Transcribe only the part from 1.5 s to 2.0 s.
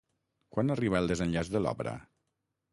de l'obra?